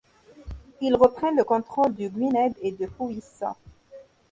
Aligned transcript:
Ils 0.81 0.95
reprennent 0.95 1.35
le 1.37 1.43
contrôle 1.43 1.93
du 1.93 2.09
Gwynedd 2.09 2.55
et 2.63 2.71
du 2.71 2.87
Powys. 2.87 3.21